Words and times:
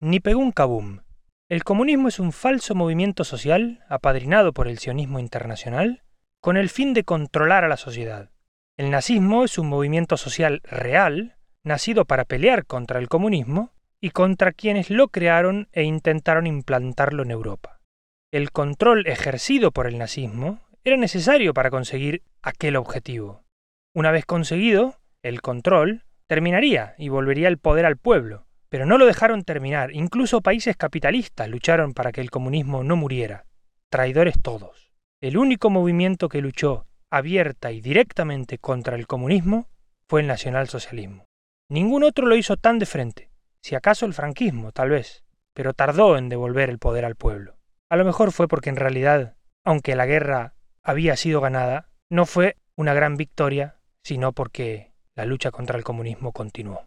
ni 0.00 0.20
pegó 0.20 0.40
un 0.40 0.52
kabum. 0.52 1.00
El 1.48 1.64
comunismo 1.64 2.08
es 2.08 2.20
un 2.20 2.32
falso 2.32 2.74
movimiento 2.74 3.24
social 3.24 3.84
apadrinado 3.88 4.52
por 4.52 4.68
el 4.68 4.78
sionismo 4.78 5.18
internacional 5.18 6.02
con 6.40 6.56
el 6.56 6.68
fin 6.68 6.94
de 6.94 7.04
controlar 7.04 7.64
a 7.64 7.68
la 7.68 7.76
sociedad. 7.76 8.30
El 8.76 8.90
nazismo 8.90 9.44
es 9.44 9.58
un 9.58 9.68
movimiento 9.68 10.16
social 10.16 10.60
real, 10.62 11.36
nacido 11.64 12.04
para 12.04 12.24
pelear 12.24 12.64
contra 12.64 13.00
el 13.00 13.08
comunismo 13.08 13.72
y 14.00 14.10
contra 14.10 14.52
quienes 14.52 14.90
lo 14.90 15.08
crearon 15.08 15.68
e 15.72 15.82
intentaron 15.82 16.46
implantarlo 16.46 17.24
en 17.24 17.32
Europa. 17.32 17.80
El 18.30 18.52
control 18.52 19.06
ejercido 19.06 19.72
por 19.72 19.88
el 19.88 19.98
nazismo 19.98 20.60
era 20.84 20.96
necesario 20.96 21.54
para 21.54 21.70
conseguir 21.70 22.22
aquel 22.40 22.76
objetivo. 22.76 23.42
Una 23.94 24.12
vez 24.12 24.24
conseguido, 24.26 24.96
el 25.22 25.40
control 25.40 26.04
terminaría 26.28 26.94
y 26.98 27.08
volvería 27.08 27.48
el 27.48 27.58
poder 27.58 27.84
al 27.84 27.96
pueblo, 27.96 28.46
pero 28.68 28.86
no 28.86 28.98
lo 28.98 29.06
dejaron 29.06 29.44
terminar, 29.44 29.92
incluso 29.92 30.40
países 30.40 30.76
capitalistas 30.76 31.48
lucharon 31.48 31.94
para 31.94 32.12
que 32.12 32.20
el 32.20 32.30
comunismo 32.30 32.84
no 32.84 32.96
muriera. 32.96 33.46
Traidores 33.90 34.40
todos. 34.40 34.92
El 35.20 35.38
único 35.38 35.70
movimiento 35.70 36.28
que 36.28 36.42
luchó 36.42 36.86
abierta 37.10 37.72
y 37.72 37.80
directamente 37.80 38.58
contra 38.58 38.96
el 38.96 39.06
comunismo 39.06 39.68
fue 40.08 40.20
el 40.20 40.26
nacionalsocialismo. 40.26 41.24
Ningún 41.70 42.02
otro 42.04 42.26
lo 42.26 42.36
hizo 42.36 42.56
tan 42.56 42.78
de 42.78 42.86
frente, 42.86 43.30
si 43.62 43.74
acaso 43.74 44.06
el 44.06 44.14
franquismo, 44.14 44.72
tal 44.72 44.90
vez, 44.90 45.24
pero 45.54 45.74
tardó 45.74 46.16
en 46.16 46.28
devolver 46.28 46.70
el 46.70 46.78
poder 46.78 47.04
al 47.04 47.16
pueblo. 47.16 47.58
A 47.90 47.96
lo 47.96 48.04
mejor 48.04 48.32
fue 48.32 48.48
porque 48.48 48.70
en 48.70 48.76
realidad, 48.76 49.36
aunque 49.64 49.96
la 49.96 50.06
guerra 50.06 50.54
había 50.82 51.16
sido 51.16 51.40
ganada, 51.40 51.90
no 52.10 52.26
fue 52.26 52.56
una 52.76 52.94
gran 52.94 53.16
victoria, 53.16 53.80
sino 54.02 54.32
porque 54.32 54.92
la 55.14 55.24
lucha 55.24 55.50
contra 55.50 55.76
el 55.76 55.84
comunismo 55.84 56.32
continuó. 56.32 56.86